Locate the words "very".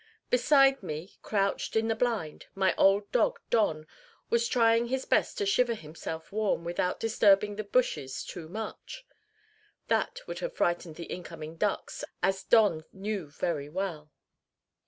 13.29-13.69